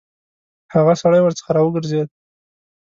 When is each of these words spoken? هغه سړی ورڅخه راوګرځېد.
هغه 0.73 0.93
سړی 1.01 1.21
ورڅخه 1.23 1.49
راوګرځېد. 1.57 2.09